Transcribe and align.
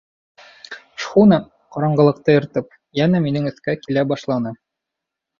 Шхуна, 1.01 1.37
ҡараңғылыҡты 1.75 2.33
йыртып, 2.35 2.73
йәнә 3.01 3.21
минең 3.27 3.45
өҫкә 3.51 3.75
килә 3.83 4.05
башланы. 4.13 4.55